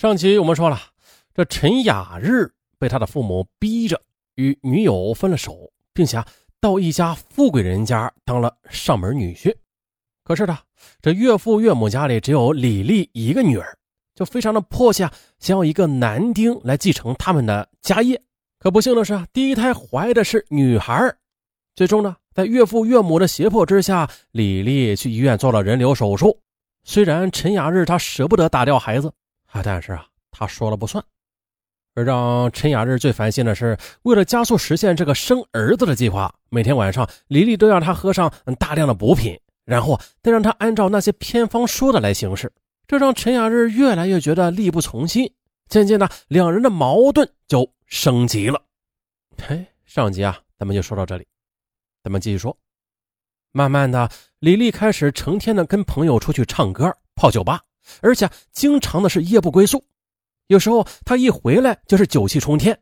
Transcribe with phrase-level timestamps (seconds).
[0.00, 0.80] 上集我们说了，
[1.34, 4.00] 这陈雅日被他的父母逼着
[4.36, 6.24] 与女友分了手，并且
[6.58, 9.54] 到一家富贵人家当了上门女婿。
[10.24, 10.56] 可是呢，
[11.02, 13.76] 这岳父岳母家里只有李丽一个女儿，
[14.14, 15.06] 就非常的迫切，
[15.38, 18.18] 想要一个男丁来继承他们的家业。
[18.58, 21.14] 可不幸的是，第一胎怀的是女孩。
[21.74, 26.40] 最终呢，在岳父岳母的胁迫之下，李丽去医院做了人流手术。
[26.84, 29.12] 虽然陈雅日他舍不得打掉孩子。
[29.50, 29.62] 啊！
[29.62, 31.04] 但是啊，他说了不算。
[31.94, 42.50] 而让陈雅日最烦心的是，为了加速实现这个生儿子的计划，每天晚上李丽都让他喝上大量的补品，然后再让他按照那些偏方说的来行事。
[42.86, 45.32] 这让陈雅日越来越觉得力不从心。
[45.68, 48.60] 渐渐的，两人的矛盾就升级了。
[49.46, 51.26] 嘿，上集啊，咱们就说到这里，
[52.02, 52.56] 咱们继续说。
[53.52, 54.08] 慢慢的，
[54.38, 57.60] 李丽开始成天的跟朋友出去唱歌、泡酒吧。
[58.00, 59.84] 而且经常的是夜不归宿，
[60.46, 62.78] 有时候他一回来就是酒气冲天。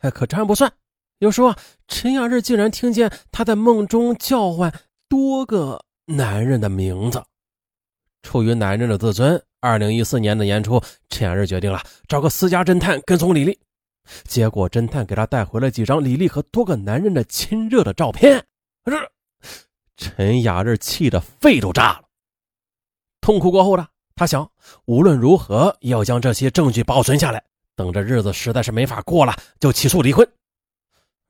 [0.00, 0.72] 哎，可这还不算，
[1.18, 4.72] 有时候啊，陈雅日竟然听见他在梦中叫唤
[5.08, 7.22] 多个男人的名字。
[8.22, 13.58] 出于男人的自尊，二零一四年的年初，陈雅日决定了找个私家侦探跟踪李丽。
[14.24, 18.44] 结果侦探给他带回了几张李丽和多个男人的亲热的照片。
[18.84, 18.92] 这
[19.96, 22.04] 陈雅日气得肺都炸了。
[23.20, 23.86] 痛苦过后呢？
[24.20, 24.46] 他想，
[24.84, 27.42] 无论如何要将这些证据保存下来，
[27.74, 30.30] 等着日子实在是没法过了，就起诉离婚。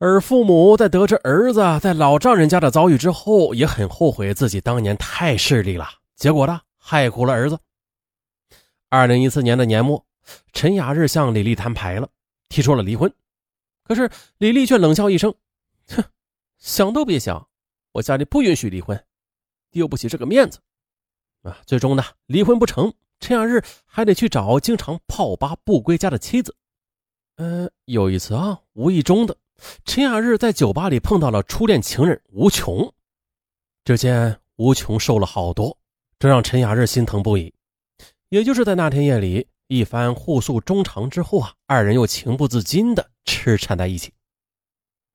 [0.00, 7.56] 而父母在得知儿子在老丈人家的遭遇之后，也很后悔自己当年太势利了，结果呢，害苦了儿子。
[8.88, 10.04] 二零一四年的年末，
[10.52, 12.08] 陈雅日向李丽摊牌了，
[12.48, 13.08] 提出了离婚。
[13.84, 15.32] 可是李丽却冷笑一声
[15.94, 16.02] ：“哼，
[16.58, 17.46] 想都别想，
[17.92, 19.00] 我家里不允许离婚，
[19.70, 20.58] 丢不起这个面子。”
[21.42, 26.54] 啊，最终呢，离婚不成，陈雅日还得去找经常泡吧不归家的妻子。
[27.36, 29.36] 呃，有一次啊，无意中的，
[29.84, 32.92] 陈雅日在酒吧里碰到了初恋情人吴琼。
[33.84, 35.78] 只见吴琼瘦了好多，
[36.18, 37.54] 这让陈雅日心疼不已。
[38.28, 44.12] 也就是在那天夜里，一番互诉衷肠之后啊，二人又情不自禁的痴缠在一起。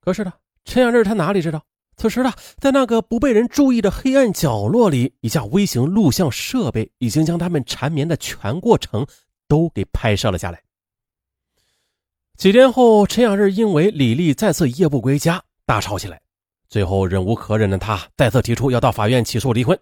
[0.02, 1.63] 可是呢，陈雅日他哪里知道？
[2.06, 9.08] 此时呢，在那个不被人注意的黑暗角落里，一架微型录像设备已经将他们缠绵的全过程
[9.48, 10.62] 都给拍摄了下来。
[12.38, 16.22] 几天后，陈雅日因为李丽再次夜不归家大吵起来，
[16.70, 19.76] 最后忍无可忍的他再次提出要到法院起诉离婚，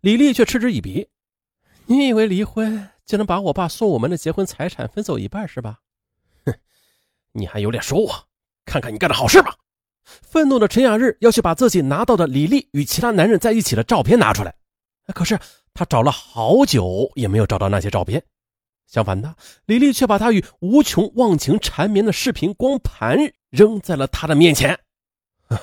[0.00, 1.06] 李丽却嗤之以鼻
[1.84, 5.80] ：“你以为离婚就能把我爸送我们的结婚财产分走一半是吧？
[6.46, 6.54] 哼，
[7.32, 8.10] 你还有脸说我？
[8.64, 9.54] 看看你干的好事吧！”
[10.22, 14.54] 愤怒的陈雅日要去把自己拿到的李丽与其他男人在一起的照片拿出来，
[15.14, 15.38] 可是
[15.74, 18.22] 他找了好久也没有找到那些照片。
[18.86, 19.34] 相反的，
[19.66, 23.16] 李丽却把他与吴琼忘情缠绵的视频光盘
[23.50, 24.78] 扔在了他的面前。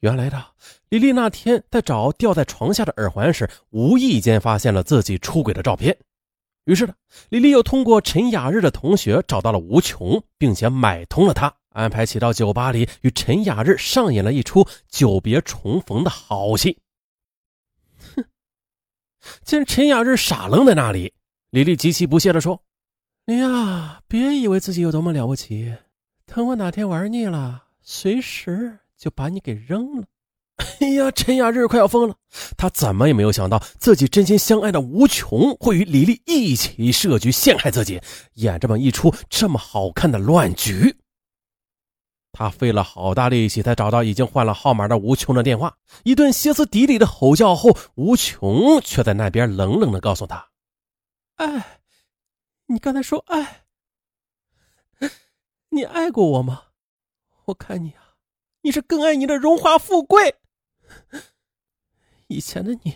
[0.00, 0.44] 原来的
[0.88, 5.96] 李丽那天在找掉在床下的耳环时，无意间发现了自己出轨的照片。
[6.64, 6.94] 于是呢，
[7.28, 11.54] 李丽又通过陈雅日的同学找到了吴琼，并且买通了他。
[11.76, 16.78] 安排起到酒吧里与陈雅日上演了一出久别重逢的好戏。
[18.14, 18.24] 哼！
[19.44, 21.12] 见陈雅日傻愣在那里，
[21.50, 22.62] 李丽极其不屑地说
[23.26, 25.76] ：“你呀，别以为自己有多么了不起，
[26.24, 30.06] 等我哪天玩腻了，随时就把你给扔了。
[30.80, 32.16] ”哎呀，陈雅日快要疯了，
[32.56, 38.00] 他怎么也没有想到自己真心相爱的吴琼会与李丽一起设局陷害自己，
[38.34, 40.96] 演这么一出这么好看的乱局。
[42.38, 50.50] 他费了好大力气才找到已经换了号码的吴琼的电话，一顿歇斯底里的吼叫后，吴琼却在那边冷冷的告诉他
[51.36, 51.80] ：“爱，
[52.66, 53.64] 你刚才说爱，
[55.70, 56.64] 你爱过我吗？
[57.46, 58.16] 我看你啊，
[58.60, 60.34] 你是更爱你的荣华富贵。
[62.26, 62.94] 以前的你，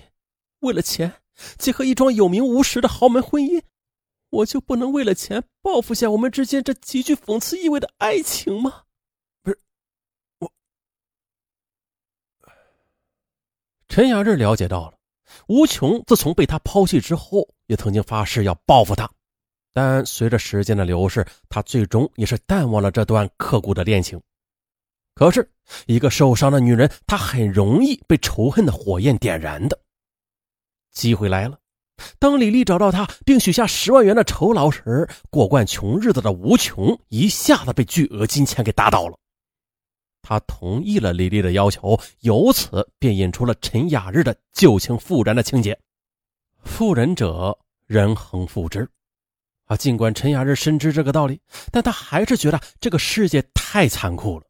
[0.59, 1.15] 为了钱
[1.57, 3.63] 结合一桩有名无实的豪门婚姻，
[4.29, 8.83] 我就不能为了钱报复下我们之间这极具讽刺意味的爱情吗？”
[13.91, 14.95] 陈雅日了解到了，
[15.49, 19.11] 吴琼自从被他抛弃之后，也曾经发誓要报复他，
[19.73, 24.21] 但随着时间的流逝，他最终也是淡忘了这段刻骨的恋情。
[25.17, 25.51] 可是，
[25.87, 29.77] 一个受伤的女人，她很容易被仇恨的火焰点燃的。
[30.93, 31.59] 机会来了，
[32.21, 39.19] 当李丽找到他，并许下十万元的酬劳时，过惯穷日子的吴琼一下子被巨额金钱给打倒了。
[40.31, 45.77] 他同意了李丽的要求，由此便引出了陈雅日的旧情复燃的情节。
[46.63, 48.89] 妇人者，人恒复之。
[49.65, 51.41] 啊，尽管陈雅日深知这个道理，
[51.73, 54.45] 但他还是觉得这个世界太残酷了。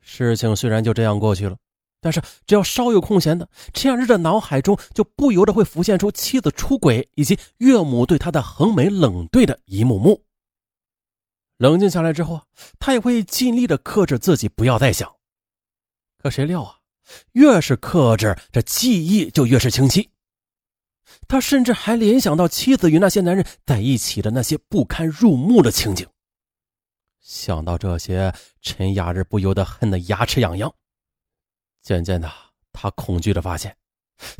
[0.00, 1.56] 事情虽然就这样过去了，
[2.00, 10.20] 但是只要稍有空闲的，陈雅日的脑海中就不由得会浮现出妻子出轨以及岳母对他的横眉冷对的一幕幕。
[11.62, 12.42] 冷静下来之后，
[12.80, 15.14] 他也会尽力的克制自己，不要再想。
[16.18, 16.80] 可谁料啊，
[17.34, 20.10] 越是克制，这记忆就越是清晰。
[21.28, 26.04] 他甚至还联想到妻子与那些男人在一起的那些不堪入目的情景。
[27.20, 30.74] 想到这些，陈雅日不由得恨得牙齿痒痒。
[31.80, 32.28] 渐渐的，
[32.72, 33.76] 他恐惧的发现，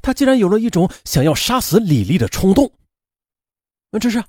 [0.03, 2.73] 他竟然有了一种想要杀死李丽的冲动。
[4.01, 4.25] 只是，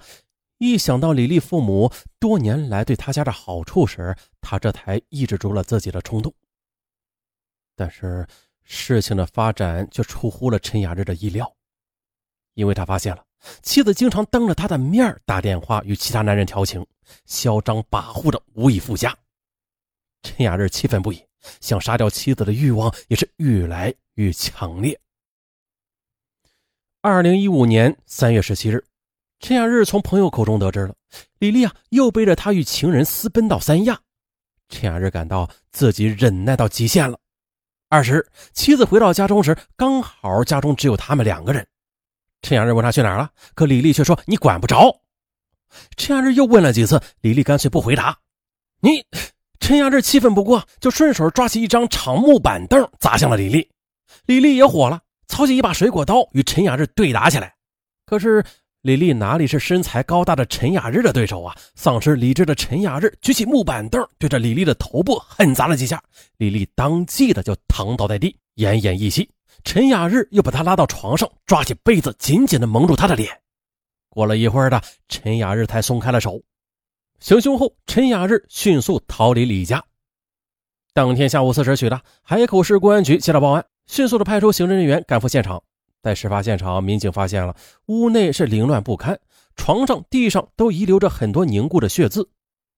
[0.64, 6.34] 一想到李丽父母多年来对他家的好处时，他这才抑制住了自己的冲动。
[7.76, 8.26] 但是，
[8.64, 11.54] 事情的发展却出乎了陈雅日的意料。
[12.54, 13.26] 因为他发现了
[13.62, 16.86] 妻子经常当着他的面打电话与其他男人调情，
[17.26, 19.14] 嚣张跋扈的无以复加。
[20.22, 21.22] 陈雅日气愤不已，
[21.60, 24.98] 想杀掉妻子的欲望也是越来越强烈。
[27.02, 28.86] 二零一五年三月十七日，
[29.44, 30.96] 陈雅日从朋友口中得知了
[31.38, 34.00] 李丽啊又背着他与情人私奔到三亚。
[34.70, 37.20] 陈雅日感到自己忍耐到极限了。
[37.90, 41.68] 二十日，妻子回到家中时，刚好家中只有他们两个人。
[42.42, 44.98] 陈雅日问他去哪儿了，可李丽却说你管不着。
[45.98, 48.18] 陈雅日又问了几次，李丽干脆不回答。
[48.80, 49.06] 你，
[49.60, 53.70] 陈雅日气愤不过，就顺手抓起一张长木板凳砸向了李丽。
[54.26, 57.54] 李丽也火了，操起一把水果刀与陈雅日对打起来。
[58.06, 58.44] 可是
[58.84, 61.56] 李丽哪里是身材高大的陈雅日的对手啊？
[61.74, 66.04] 丧失理智的陈雅日举起木板凳，对着李丽的头部狠砸了几下，
[66.36, 69.30] 李丽当即的就躺倒在地，奄奄一息。
[69.64, 73.32] 陈雅日又把他拉到床上，抓起被子紧紧的蒙住他的脸。
[74.10, 76.42] 过了一会儿的，陈雅日才松开了手。
[77.22, 79.82] 行凶后，陈雅日迅速逃离李家。
[80.94, 85.64] 当天下午四时许的，海口市公安局接到报案，迅速的派出刑侦人员赶赴现场。
[86.04, 87.56] 在事发现场，民警发现了
[87.86, 89.18] 屋内是凌乱不堪，
[89.56, 92.30] 床上、地上都遗留着很多凝固的血渍。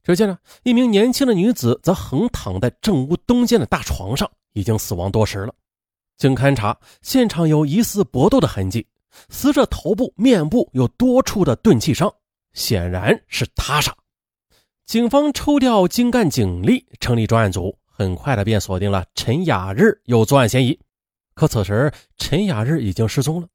[0.03, 5.51] 只见呢，一名年轻的女子则横躺在正屋东间的大床上，已经死亡多时了。
[6.17, 8.85] 经勘查，现场有疑似搏斗的痕迹，
[9.29, 12.13] 死者头部、面部有多处的钝器伤，
[12.53, 13.91] 显然是他杀。
[14.85, 20.79] 警方抽调精干警力，成立专案组，很快的便锁定了陈雅日有作案嫌疑。
[21.35, 23.47] 可此时陈雅日已经失踪了。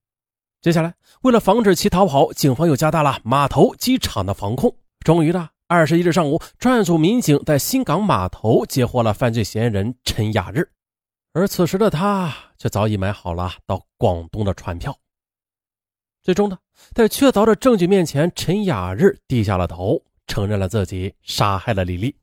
[0.61, 4.77] 接下来，为了防止其逃跑，警方又加大了码头、机场的防控。
[5.01, 10.71] 终于的，二十一日上午，专案组民警在新港码头截获了犯罪嫌疑人陈雅日。
[11.33, 14.95] 而此时的他却早已买好了到广东的船票。
[16.23, 16.59] 最终呢，
[16.93, 22.15] 在确凿的证据面前，陈雅日低下了头，承认了自己杀害了李丽。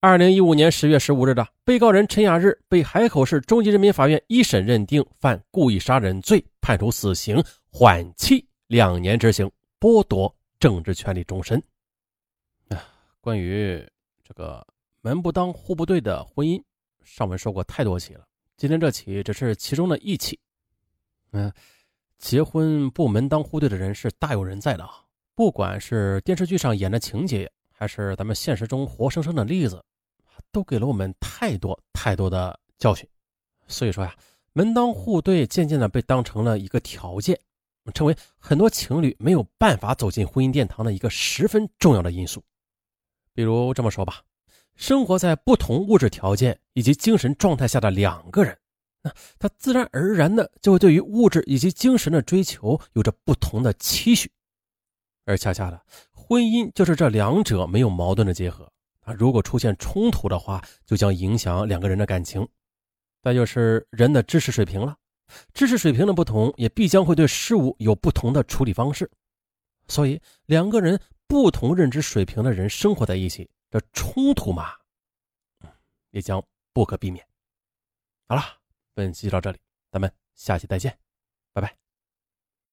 [0.00, 9.50] 二零一五年十月十五日的，被告人陈雅日被海口市中级人民法院一审认定犯故意杀人罪，判处死刑，缓期两年执行，
[9.80, 11.60] 剥夺政治权利终身。
[12.68, 12.80] 啊，
[13.20, 13.84] 关于
[14.22, 14.64] 这个
[15.00, 16.62] 门不当户不对的婚姻。
[17.02, 18.24] 上文说过太多起了，
[18.56, 20.38] 今天这起只是其中的一起。
[21.32, 21.52] 嗯，
[22.18, 25.02] 结婚不门当户对的人是大有人在的啊！
[25.34, 29.80] 不管是电视剧上演的情节，还是咱们现实中活生生的例子，
[30.50, 33.08] 都给了我们太多太多的教训。
[33.68, 34.12] 所以说呀，
[34.52, 37.38] 门当户对渐渐的被当成了一个条件，
[37.94, 42.42] 成为很多情侣没有办法走进婚姻殿堂的一个十分重要的因素。
[43.32, 44.24] 比如这么说吧。
[44.74, 48.56] 生活在不同物质条件以及精神状态下的两个人，
[49.02, 54.30] 那他自然而然的就会对于物质以及精神的追求有着不同的期许，
[55.24, 55.82] 而恰恰的
[56.28, 58.70] 婚姻就是这两者没有矛盾的结合
[59.00, 59.14] 啊！
[59.14, 62.46] 如果出现冲突的话，就将影响两个人的感情。
[63.22, 64.94] 再就是人的知识水平了，
[65.54, 69.10] 知识水平的不同，也必将会对事物有不同的处理方式。
[69.86, 73.48] 所以，两个人不同认知水平的人生活在一起。
[73.70, 74.72] 这冲突嘛，
[76.10, 76.44] 也将
[76.74, 77.26] 不可避免。
[78.26, 78.42] 好了，
[78.92, 79.58] 本期到这里，
[79.90, 80.94] 咱们下期再见，
[81.54, 81.87] 拜拜。